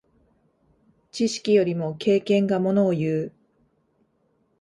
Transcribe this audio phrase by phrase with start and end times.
[1.11, 3.31] 知識よりも経験がものをいう。